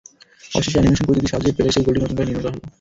অবশেষে 0.57 0.77
অ্যানিমেশন 0.79 1.05
প্রযুক্তির 1.07 1.31
সাহায্যে 1.31 1.55
পেলের 1.57 1.73
সেই 1.75 1.83
গোলটি 1.85 1.99
নতুন 2.01 2.15
করে 2.17 2.27
নির্মাণ 2.29 2.39
করা 2.45 2.53
হলো। 2.59 2.67